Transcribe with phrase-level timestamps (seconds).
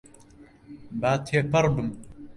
[1.01, 1.89] با تێپەڕبم.